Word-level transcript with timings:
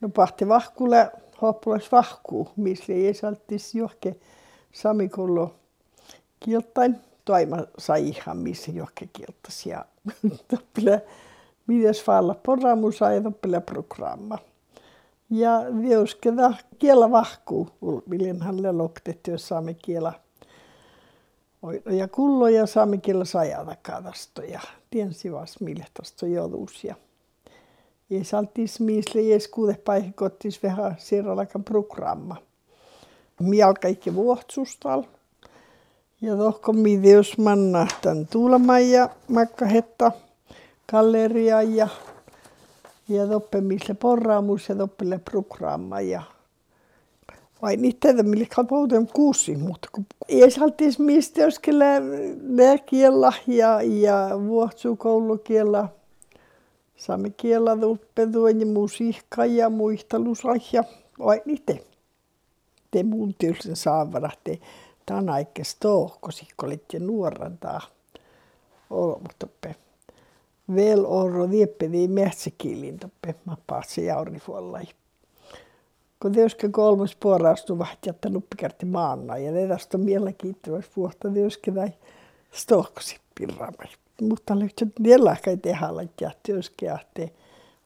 No 0.00 0.08
pahti 0.08 0.48
vahkulle 0.48 1.10
hoppulas 1.42 1.92
vahkuu, 1.92 2.48
missä 2.56 2.92
ei 2.92 3.14
salttis 3.14 3.74
johke 3.74 4.16
samikullo 4.72 5.54
kiltain. 6.40 6.96
Toima 7.24 7.56
sai 7.78 8.08
ihan 8.08 8.36
missä 8.36 8.72
johke 8.72 9.08
kiltas 9.12 9.66
ja 9.66 9.84
toppile 10.48 11.02
mides 11.66 12.04
falla 12.04 12.34
porramu 12.34 12.92
sai 12.92 13.22
toppile 13.22 13.60
programma. 13.60 14.38
Ja 15.30 15.50
viuskeda 15.82 16.52
kiela 16.78 17.10
vahkuu, 17.10 17.68
millen 18.06 18.42
hänelle 18.42 18.72
loktettu, 18.72 19.30
jos 19.30 19.48
saamme 19.48 19.74
kiela 19.74 20.12
ja 21.90 22.08
kullo 22.08 22.48
ja 22.48 22.66
saamme 22.66 22.98
kiela 22.98 23.24
sajata 23.24 23.76
kadasto 23.82 24.42
ja 24.42 24.60
tiensi 24.90 25.32
vas 25.32 25.60
mille 25.60 25.86
tosta 25.94 26.26
jouduus 26.26 26.84
ja 26.84 26.94
ja 28.10 28.24
saltis 28.24 28.80
miisle 28.80 29.22
jes 29.22 29.48
kuude 29.48 29.74
paikottis 29.84 30.62
vähän 30.62 30.96
sirralakan 30.98 31.64
programma. 31.64 32.36
Mial 33.40 33.74
ikke 33.88 34.14
vuohtsustal. 34.14 35.02
Ja 36.20 36.36
tohko 36.36 36.72
mideus 36.72 37.38
manna 37.38 37.86
tän 38.02 38.26
tuulamaja 38.26 39.08
makkahetta 39.28 40.12
galleria 40.90 41.62
ja 41.62 41.88
ja 43.08 43.26
toppe 43.26 43.60
miisle 43.60 43.94
porraamus 43.94 44.68
ja 44.68 44.74
toppele 44.74 45.18
programma 45.18 46.00
ja 46.00 46.22
vai 47.62 47.76
niitä 47.76 48.22
millä 48.22 48.46
kalpouden 48.54 49.06
kuusi, 49.06 49.56
mutta 49.56 49.88
kun 49.92 50.06
ei 50.28 50.50
saltis 50.50 50.98
mistä 50.98 51.40
jos 51.40 51.58
kiellä 52.86 53.32
ja, 53.46 53.82
ja 53.82 54.30
vuohtsukoulukiellä 54.46 55.88
Saamme 56.98 57.30
kiellä 57.30 57.72
uppeduun 57.82 58.60
ja 58.60 58.66
musiikka 58.66 59.44
ja 59.44 59.70
muistelusaihe. 59.70 60.84
Vai 61.18 61.42
niitä. 61.44 61.74
Te 62.90 63.02
muun 63.02 63.34
tylsen 63.38 63.76
saavara, 63.76 64.30
te 64.44 64.58
tämän 65.06 65.28
aikes 65.28 65.76
tohkosi, 65.80 66.48
kun 66.56 66.68
olitte 66.68 66.98
nuorantaa. 66.98 67.80
Olmutoppe. 68.90 69.74
Vel 70.74 71.04
orro 71.06 71.50
vieppedi 71.50 72.08
metsäkiilin 72.08 72.98
toppe. 72.98 73.34
Mä 73.44 73.56
paatsi 73.66 74.04
jauri 74.04 74.38
fuollai. 74.38 74.84
Kun 76.22 76.32
teoske 76.32 76.68
kolmas 76.68 77.16
puolaastu 77.16 77.78
vahti, 77.78 78.10
että 78.10 78.28
nuppikerti 78.28 78.86
maanna. 78.86 79.36
Ja 79.36 79.52
ne 79.52 79.68
tästä 79.68 79.98
mielenkiintoista 79.98 80.92
vuotta 80.96 81.30
teoske 81.30 81.70
näin 81.70 81.94
stohkosi 82.52 83.16
pirraamai 83.34 83.86
mutta 84.22 84.58
lyhtsä 84.58 84.86
dellähkä 85.04 85.56
tehalla 85.56 86.02
ja 86.20 86.30
työskeähti. 86.42 87.32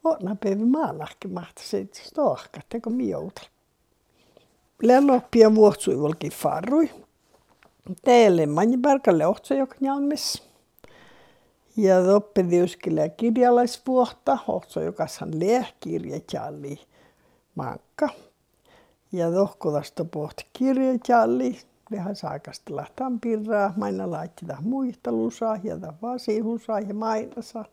Onna 0.04 0.36
päivä 0.44 0.64
maanahki 0.64 1.28
mahta 1.28 1.62
se 1.64 1.86
stohka, 1.92 2.60
teko 2.68 2.90
mioutal. 2.90 3.44
Lennoppia 4.82 5.54
vuotsui 5.54 6.00
volki 6.00 6.30
farrui. 6.30 6.90
Teille 8.04 8.46
mani 8.46 8.78
pärkälle 8.78 9.26
ohtsa 9.26 9.54
joka 9.54 9.74
njalmis. 9.80 10.42
Ja 11.76 12.04
doppe 12.06 12.44
diuskille 12.50 13.08
kirjalaisvuotta, 13.08 14.38
ohtsa 14.48 14.82
joka 14.82 15.06
san 15.06 15.40
lehkirja 15.40 16.20
jalli 16.32 16.80
mankka. 17.54 18.08
Ja 19.12 19.32
dohkodasta 19.32 20.04
pohti 20.04 20.46
kirja 20.52 20.92
vähän 21.92 22.16
saakastella 22.16 22.86
tampirraa, 22.96 23.74
maina 23.76 24.10
laittida 24.10 24.56
muistelusaa 24.60 25.58
ja 25.62 25.76
vasihusaa 26.02 26.80
ja 26.80 26.94
mainasa. 26.94 27.64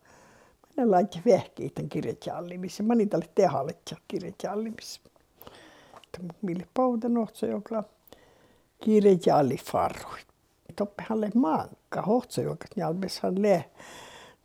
Maina 0.78 0.92
laitti 0.92 1.22
vehkiitä 1.26 1.82
kirjatjallimissa. 1.90 2.84
Mä 2.84 2.96
niitä 2.96 3.18
oli 3.18 3.30
tehalle 3.36 3.76
kirjatjallimissa. 4.08 5.02
Mille 6.42 6.68
poudan 6.74 7.18
ohtsa 7.18 7.48
kirjajalli 8.84 9.58
farrui. 9.58 10.20
Toppehalle 10.76 11.32
maanka, 11.36 12.04
ohtsa 12.08 12.42
joka 12.42 12.66
jalmeshan 12.76 13.42
le. 13.42 13.66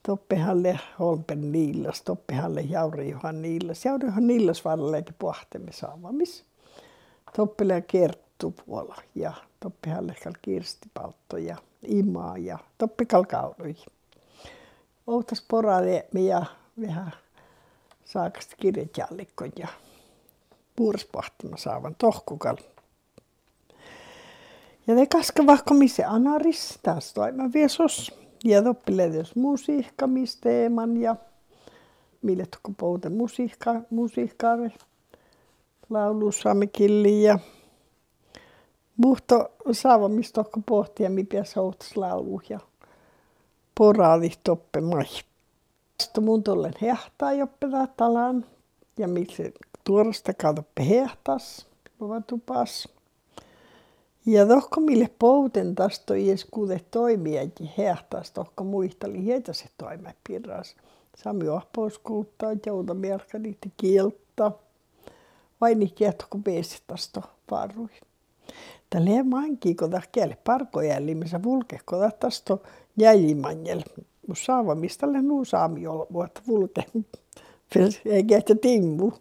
Toppehalle 0.03 0.79
holpen 0.99 1.53
niillas, 1.53 2.03
toppehalle 2.03 2.61
jauri 2.61 3.11
johan 3.11 3.43
niillas. 3.43 3.85
Jauri 3.85 4.07
johan 4.09 4.27
niillas 4.27 4.65
varalleekin 4.65 5.15
pohtemme 5.19 5.73
saavamis. 5.73 6.45
Toppele 7.37 7.81
kerttu 7.81 8.24
puola 8.39 8.97
ja 9.15 9.33
Toppihan 9.65 10.07
lehkal 10.07 10.33
kirstipaltto 10.43 11.37
ja 11.37 11.57
imaa 11.87 12.39
ja 12.39 12.59
toppikal 12.79 13.25
kaului. 13.25 13.77
Outas 15.07 15.45
porade 15.49 16.07
ja 16.13 16.45
vähän 16.81 17.13
saakasta 18.05 18.57
kirjatjallikon 18.57 19.53
ja 19.59 19.69
puurispahtima 20.77 21.57
saavan 21.57 21.95
tohkukal. 21.99 22.57
Ja 24.87 24.95
ne 24.95 25.07
kaska 25.07 25.47
vaikka 25.47 25.75
missä 25.75 26.11
anaris, 26.11 26.79
taas 26.83 27.15
toimen 27.15 27.53
viesos. 27.53 28.13
Ja 28.45 28.63
toppiledes 28.63 29.37
musiikkamisteeman 29.37 30.97
ja 30.97 31.17
mille 32.23 32.47
tukko 32.47 32.73
pouten 32.77 33.13
musiikka, 33.13 33.75
musiikkaa 33.91 34.57
laulu 35.91 36.31
ja 37.23 37.39
Muhto 38.97 39.53
saavamista 39.73 40.45
pohtia, 40.67 41.11
mitä 41.11 41.45
soutas 41.45 41.97
laulu 41.97 42.41
ja 42.49 42.61
poraali 43.75 44.31
toppe. 44.45 44.81
Sitten 46.03 46.25
mun 46.25 46.43
tollen 46.43 46.75
hehtaa 46.83 47.33
joppeda 47.33 47.87
talan 47.87 48.47
ja 48.99 49.09
missä 49.09 49.43
tuorosta 49.85 50.35
kaltoppe 50.35 50.89
hehtas, 50.89 51.67
tupas. 52.27 52.89
Ja 54.27 54.47
tohko 54.47 54.81
mille 54.81 55.11
pouten 55.19 55.75
tästä 55.75 56.15
ies 56.15 56.47
kuude 56.51 56.81
toimijakin 56.91 57.71
hehtas, 57.79 58.31
tohko 58.31 58.65
muistali 58.65 59.27
heitä 59.27 59.53
se 59.53 59.67
toime 59.79 60.15
pirras. 60.29 60.77
Sami 61.17 61.49
ohpouskuutta, 61.49 62.47
jouta 62.67 62.95
merkka 62.95 63.39
niitä 63.39 63.69
kieltä. 63.77 64.51
Vai 65.61 65.75
niin 65.75 65.95
kieltä, 65.95 66.25
kun 66.31 66.43
parruihin. 67.51 68.01
Tälle 68.95 69.23
manki 69.23 69.75
koda 69.75 70.01
kieli 70.13 70.35
parkoja 70.45 71.01
missä 71.01 71.43
vulke 71.43 71.79
koda 71.85 72.11
tästä 72.11 72.59
jäjimanjel. 72.97 73.83
Mus 74.27 74.45
saava 74.45 74.75
mistä 74.75 75.13
le 75.13 75.23
nuu 75.23 75.45
saami 75.45 75.87
olla 75.87 76.07
vuotta 76.13 76.41
vulke. 76.47 76.85
Ei 78.05 78.25
kehtä 78.25 78.55
timmu. 78.55 79.13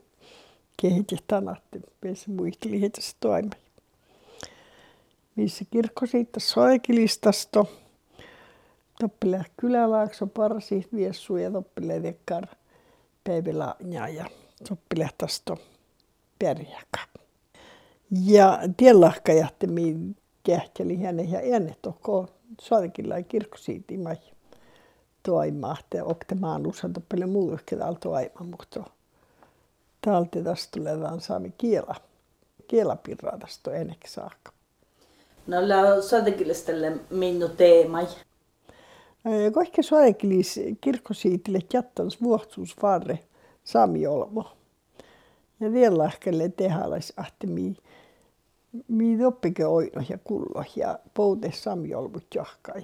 Kehitä 0.82 1.16
tanatte. 1.28 1.80
Pesi 2.02 2.30
muisteli 2.30 2.82
heitä 2.82 3.02
se 3.02 3.16
toimi. 3.20 3.50
Missä 5.36 5.66
kirkko 5.72 6.06
siitä 6.06 6.40
soikilistasta. 6.40 7.66
Toppele 9.00 9.46
kylälaakso 9.58 10.28
parsi 10.28 10.88
viessu 10.96 11.38
ja 11.38 11.52
toppele 11.52 12.04
dekkar 12.04 12.48
päivillä 13.24 13.76
ja 13.90 14.26
toppele 14.70 15.10
tästä 15.18 15.58
perjäkää. 16.40 17.23
Ja 18.22 18.60
tiellahkajahtemi 18.78 19.96
kähteli 20.44 20.98
hänen 20.98 21.32
ja 21.32 21.40
ennen 21.40 21.76
toko 21.82 22.28
soikilla 22.62 23.22
kirkkosiitimai 23.22 24.16
toimahte 25.24 26.04
oktemaan 26.04 26.68
usan 26.68 26.94
toppele 26.94 27.26
muu 27.26 27.58
täällä 27.66 28.00
toima, 28.00 28.52
mutta 28.58 28.84
täältä 30.02 30.44
tästä 30.44 30.72
tulee 30.72 30.96
saami 31.20 31.54
kiela. 31.58 31.96
Kielapirraa 32.68 33.38
tästä 33.38 33.72
eneksi 33.72 34.14
saakka. 34.14 34.52
No 35.48 35.68
la 35.70 36.02
soikillistelle 36.02 36.98
minnu 37.10 37.50
teemai. 37.50 38.08
Kaikki 39.54 39.84
soikilis 39.84 40.60
kirkkosiitille 40.82 41.60
jättäns 41.74 42.22
vuohtsuus 42.22 42.76
varre 42.82 43.20
saami 43.64 44.08
olmo. 44.08 44.52
Ja 45.60 45.72
vielä 45.72 45.98
lahkelle 45.98 46.50
tehälais 46.50 47.14
ahtemii 47.18 47.76
mi 48.88 49.20
doppike 49.20 49.66
oino 49.66 50.04
ja 50.10 50.18
kullo 50.24 50.64
ja 50.76 51.00
poute 51.14 51.52
samjolmut 51.52 52.24
johkai. 52.36 52.84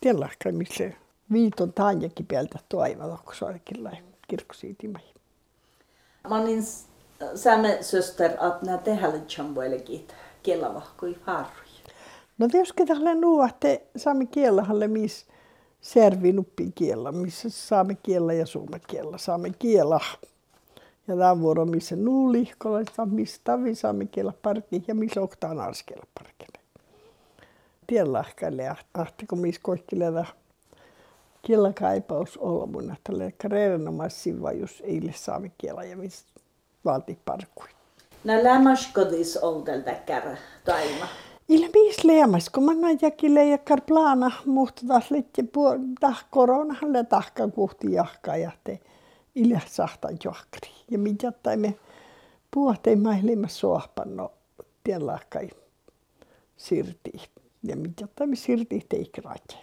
Tiellä 0.00 0.28
kai 0.44 0.52
missä 0.52 0.90
viiton 1.32 1.72
taanjakin 1.72 2.26
pieltä 2.26 2.58
toiva 2.68 3.08
lohkosoikilla 3.08 3.90
kirkkosiitimai. 4.28 5.02
Mä 6.28 6.36
olin 6.36 6.62
saamme 7.34 7.78
söster, 7.80 8.30
että 8.30 8.66
nämä 8.66 8.78
tehälle 8.78 9.20
chamboilekin 9.20 10.08
kiellavahkui 10.42 11.16
harrui. 11.22 11.66
No 12.38 12.48
tietysti 12.48 12.86
tälle 12.86 13.14
nuohte 13.14 13.86
saamme 13.96 14.26
kielahalle 14.26 14.88
missä 14.88 15.26
servi 15.80 16.32
nuppin 16.32 16.72
kiellä, 16.72 17.12
missä 17.12 17.50
saamme 17.50 17.94
kiellä 17.94 18.32
ja 18.32 18.46
suomet 18.46 18.82
kiellä. 18.86 19.18
Saamme 19.18 19.50
kiellä 19.58 20.00
ja 21.08 21.16
tämä 21.16 21.40
vuoro, 21.40 21.64
missä 21.64 21.96
nuulihkolla, 21.96 22.80
missä 23.04 23.40
tavisaamme 23.44 24.06
kiellä 24.06 24.32
parkki 24.42 24.84
ja 24.88 24.94
missä 24.94 25.20
oktaan 25.20 25.60
arskella 25.60 26.06
parkki. 26.14 26.46
Tien 27.86 28.12
lahkaille 28.12 28.62
ja 28.62 28.76
ahtiko 28.94 29.36
missä 29.36 29.60
kohkileda 29.64 30.24
kiellä 31.42 31.72
kaipaus 31.72 32.36
olmuna. 32.36 32.96
Tällä 33.04 33.56
erinomaisesti 33.56 34.42
vai 34.42 34.60
jos 34.60 34.82
eilen 34.86 35.14
saamme 35.16 35.52
kiellä 35.58 35.84
ja 35.84 35.96
missä 35.96 36.26
valtiparkui. 36.84 37.68
Nä 38.24 38.44
lämmaskodis 38.44 39.36
oltel 39.36 39.80
täkkär 39.80 40.36
taima. 40.64 41.06
Illä 41.48 41.66
viis 41.74 42.04
leemas, 42.04 42.50
kun 42.50 42.64
mä 42.64 42.74
näin 42.74 42.98
jäkille 43.02 43.44
ja 43.44 43.58
plana, 43.86 44.30
mutta 44.46 44.82
taas 44.88 45.10
liitti 45.10 45.50
tah 46.00 46.24
koronahan 46.30 46.92
le 46.92 47.04
tahka 47.04 47.48
kuhti 47.48 47.92
jahka 47.92 48.36
ja 48.36 48.50
te 48.64 48.80
illä 49.36 49.60
sahta 49.66 50.08
johkri. 50.24 50.70
Ja 50.90 50.98
mitä 50.98 51.32
me 51.56 51.74
puhtei 52.50 52.96
maihlimme 52.96 53.48
suohpanno 53.48 54.32
tien 54.84 55.06
lahkai 55.06 55.50
sirti. 56.56 57.12
Ja 57.62 57.76
mitä 57.76 58.26
me 58.26 58.36
sirti 58.36 58.86
teikraatje. 58.88 59.58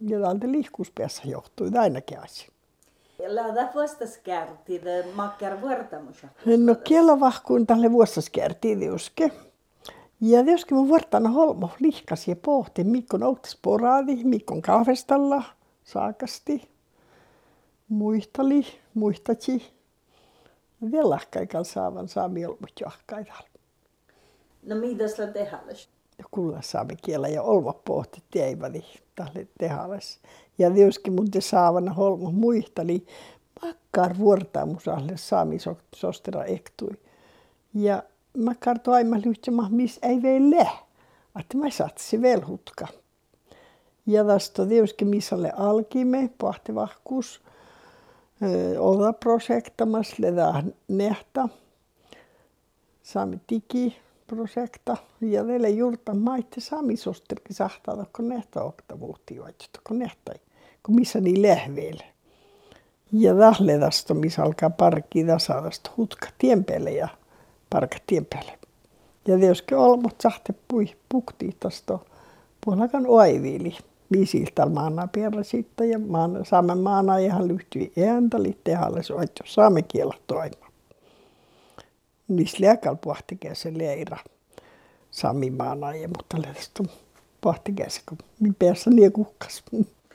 Ja 0.00 0.20
täältä 0.20 0.50
liikkuuspäässä 0.50 1.22
johtui 1.24 1.70
ainakin 1.78 2.18
asia. 2.18 2.48
Lähdä 3.26 3.70
vuostaskärti, 3.74 4.80
makkar 5.14 5.60
vuortamusa. 5.60 6.28
No 6.56 6.74
kielo 6.74 7.20
vahkuun 7.20 7.66
tälle 7.66 7.92
vuostaskärti. 7.92 8.78
Ja 10.20 10.46
diuske 10.46 10.74
mun 10.74 10.88
vuortana 10.88 11.28
holmo 11.28 11.70
lihkas 11.80 12.28
ja 12.28 12.36
pohti, 12.36 12.84
mikko 12.84 13.16
noutas 13.16 13.58
poraadi, 13.62 14.24
mikko 14.24 14.60
kahvestalla, 14.62 15.42
saakasti. 15.84 16.73
Muistali, 17.88 18.66
muistaci. 18.94 19.72
Vielä 20.92 21.10
lahkaikal 21.10 21.64
saavan 21.64 22.08
saami 22.08 22.46
olmut 22.46 22.72
johkaidalla. 22.80 23.48
No 24.62 24.76
mitäs 24.76 25.18
la 25.18 25.26
tehalles? 25.26 25.88
Kulla 26.30 26.62
saamme 26.62 26.96
kielä 27.02 27.28
ja 27.28 27.42
olma 27.42 27.72
pohti 27.72 28.22
teiväni 28.30 28.84
tälle 29.14 29.46
tehalles. 29.58 30.18
Ja 30.58 30.74
diuski 30.74 31.10
mun 31.10 31.30
te 31.30 31.40
saavana 31.40 31.92
holmo 31.92 32.30
muistali 32.30 33.06
makkar 33.62 34.18
vuortaamusalle 34.18 35.12
saami 35.16 35.56
sostera 35.96 36.44
ektui. 36.44 36.92
Ja 37.74 38.02
makkar 38.38 38.78
toima 38.78 39.16
lyhtsema, 39.24 39.68
miss 39.70 39.98
ei 40.02 40.22
vielä 40.22 40.70
Että 41.40 41.56
mä 41.56 41.70
satsi 41.70 42.22
velhutka. 42.22 42.86
Ja 44.06 44.24
tästä 44.24 44.68
diuski 44.68 45.04
missalle 45.04 45.52
alkimme, 45.56 46.30
pohti 46.38 46.74
vahkuus 46.74 47.44
olla 48.78 49.12
projektamas 49.12 50.18
leda 50.18 50.62
nehta. 50.88 51.48
Saamme 53.02 53.40
tiki 53.46 53.96
projekta 54.26 54.96
ja 55.20 55.46
vielä 55.46 55.68
juurta 55.68 56.14
maitte 56.14 56.60
sami 56.60 56.96
sosterki 56.96 57.54
sahtaa, 57.54 58.06
kun 58.16 58.28
nehta 58.28 58.62
okta 58.62 59.00
vuhti 59.00 59.40
vaihtoehto, 59.40 59.80
kun 59.86 59.98
nehta, 59.98 60.32
kun 60.82 60.94
missä 60.94 61.20
niin 61.20 61.42
lehveille. 61.42 62.04
Ja 63.12 63.34
tästä, 63.80 64.14
missä 64.14 64.42
alkaa 64.42 64.70
parkki 64.70 65.24
tasavasta 65.24 65.90
hutka 65.96 66.28
tien 66.38 66.64
päälle 66.64 66.90
ja 66.90 67.08
parkka 67.70 67.98
tien 68.06 68.26
päälle. 68.26 68.58
Ja 69.28 69.38
tietysti 69.38 69.74
olmot 69.74 70.20
sahte 70.20 70.54
pui 70.68 70.96
pukti 71.08 71.56
tästä 71.60 71.98
puolakan 72.64 73.04
oiviili 73.06 73.76
viisiltä 74.12 74.66
maana 74.66 75.08
pierä 75.12 75.42
sitten 75.42 75.90
ja 75.90 75.98
maana, 75.98 76.44
saamme 76.44 76.74
maana 76.74 77.18
ihan 77.18 77.48
lyhtyi 77.48 77.92
ääntä 78.08 78.42
liittehalle 78.42 79.02
soittu 79.02 79.42
saamme 79.46 79.82
kiellä 79.82 80.14
toima. 80.26 80.66
Niissä 82.28 82.56
liekal 82.60 82.96
pohtikee 82.96 83.54
se 83.54 83.78
leira 83.78 84.18
sami 85.10 85.50
maana 85.50 85.94
ja 85.94 86.08
mutta 86.08 86.42
lehdistä 86.46 86.84
pohtikee 87.40 87.90
se 87.90 88.00
kun 88.08 88.18
min 88.40 88.54
päässä 88.54 88.90
niin 88.90 89.12
kuhkas. 89.12 89.62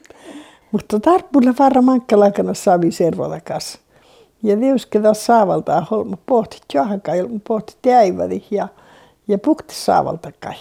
mutta 0.72 1.00
tarppuille 1.00 1.54
varmaan 1.60 2.02
kalakana 2.02 2.54
saavi 2.54 2.90
kanssa. 3.44 3.80
Ja 4.44 4.58
tiuske 4.58 5.00
taas 5.00 5.26
saavaltaa 5.26 5.88
holma 5.92 6.18
pohti 6.26 6.58
johonkaan, 6.74 7.42
pohti 7.48 7.76
täivädi 7.82 8.44
ja, 8.52 8.68
ja 9.28 9.38
pukti 9.38 9.76
saavalta 9.76 10.32
kai. 10.40 10.56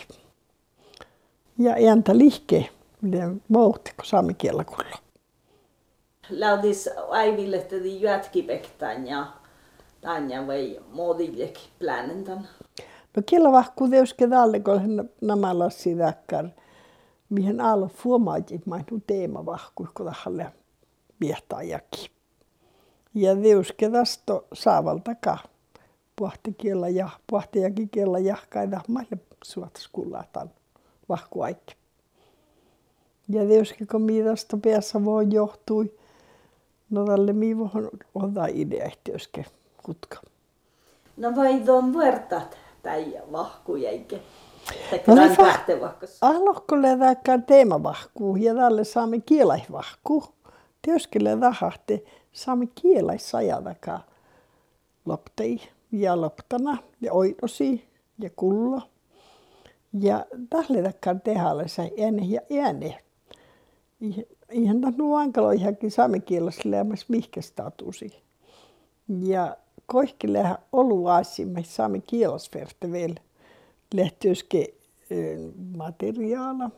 Ja 1.59 1.75
ääntä 1.89 2.19
lihkee 2.19 2.69
miten 3.03 3.43
muutti 3.49 3.93
kuin 3.97 4.07
saamikielä 4.07 4.65
kulla. 4.65 4.99
Laudis 6.31 6.89
aiville 7.11 7.59
täti 7.59 8.03
jätkipektaan 8.03 9.07
ja 9.07 9.27
tanja 10.01 10.47
vai 10.47 10.81
muodillek 10.93 11.59
plänentan. 11.79 12.49
No 13.17 13.23
kielä 13.27 13.53
vahku 13.53 13.89
teuske 13.89 14.29
tälle, 14.29 14.61
kun 14.61 15.11
nämä 15.21 15.59
lassi 15.59 15.97
mihin 17.29 17.61
alo 17.61 17.89
fuomaajit 17.89 18.67
mainu 18.67 19.03
teema 19.07 19.47
vahku, 19.47 19.87
kun 19.95 20.07
tähän 20.07 20.53
viehtää 21.21 21.63
jaki. 21.63 22.11
Ja 23.15 23.37
teuske 23.37 23.91
tästä 23.91 24.33
saavalta 24.53 25.15
Pohti 26.17 26.53
kielä 26.53 26.89
ja 26.89 27.09
pohti 27.31 27.61
jaki 27.61 27.87
kielä 27.87 28.19
jahkaida 28.19 28.81
maille 28.89 29.19
suotas 29.45 29.89
kullataan 29.93 30.51
vahku 31.09 31.43
aikki. 31.43 31.77
Ja 33.29 33.43
kun 33.91 34.03
mitästä 34.03 34.57
päässä 34.65 35.05
vaan 35.05 35.33
johtui, 35.33 35.95
no 36.91 37.05
tälle 37.05 37.33
mi 37.33 37.59
voin 37.59 37.89
ottaa 38.15 38.47
idea 38.47 38.91
tietysti 39.05 39.45
kutka. 39.83 40.17
No 41.17 41.37
vai 41.37 41.61
tuon 41.61 41.93
vuortat 41.93 42.59
tai 42.83 43.15
vahkujäike? 43.33 44.21
No 45.07 45.15
ne 45.15 45.37
Alohko 46.21 46.83
leväkään 46.83 47.43
teemavahkuu 47.43 48.37
ja 48.37 48.55
tälle 48.55 48.85
saamme 48.85 49.21
kielaivahkuu. 49.21 50.25
Tietysti 50.83 51.19
tahahti 51.41 52.05
saamme 52.33 52.69
kielaissajatakaan 52.75 54.01
loptei 55.07 55.61
ja 55.93 56.21
loptana 56.21 56.79
ja 57.01 57.13
oitosi 57.13 57.89
ja 58.19 58.31
kullo. 58.37 58.81
Ja 60.01 60.27
tälle 60.51 60.83
takkaan 60.83 61.21
tehdä 61.21 61.67
se 61.67 61.93
enne 61.97 62.23
ja 62.25 62.41
enne 62.51 62.99
ihan 64.53 64.81
nu 64.97 65.15
ankaloihakin 65.15 65.91
saamekielessä 65.91 66.71
lämmäs 66.71 67.09
mihkestatusi. 67.09 68.23
Ja 69.23 69.57
koihkilehän 69.87 70.59
oluaasimme 70.73 71.65
saamen 71.65 72.03
kielosverte 72.03 72.93
vielä 72.93 73.15
lehtyöske 73.95 74.75
materiaala. 75.77 76.71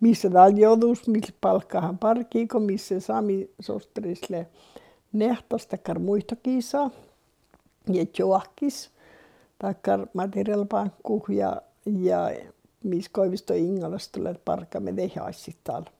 Missä 0.00 0.30
joutuisi, 0.56 1.10
missä 1.10 1.32
palkkahan 1.40 1.98
parkiiko, 1.98 2.60
missä 2.60 3.00
sami 3.00 3.50
sosterisle 3.60 4.46
nehtasta 5.12 5.78
kar 5.78 5.98
muistokiisa 5.98 6.90
ja 7.92 8.06
joakis 8.18 8.90
takkar 9.58 10.06
materiaalpankku 10.14 11.24
ja, 11.28 11.62
ja 11.86 12.30
missä 12.82 13.10
koivisto 13.14 13.54
Ingalasta 13.54 14.18
tulee 14.18 14.34
parkkamme 14.44 14.92
tehdä 14.92 15.22
täällä 15.64 15.90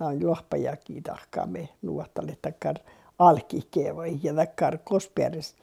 on 0.00 0.20
juohpajakin 0.20 1.02
tahkaa 1.02 1.46
me 1.46 1.68
nuottalle 1.82 2.36
takkar 2.42 2.76
alkikevoi 3.18 4.20
ja 4.22 4.34
takkar 4.34 4.78
kospieres 4.84 5.56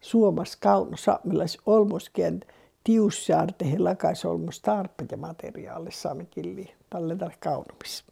suomas 0.00 0.56
kauno 0.56 0.96
saamelais 0.96 1.58
olmoskien 1.66 2.40
tiussaarte 2.84 3.70
he 3.70 3.78
lakais 3.78 4.24
olmos 4.24 4.60
tarpe 4.60 5.04
ja 5.10 5.16
materiaali 5.16 5.90
saamme 5.92 6.24
killi 6.24 6.74
tälle 6.90 7.16
kaunomis. 7.40 8.10